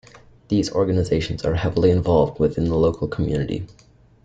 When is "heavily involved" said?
1.53-2.39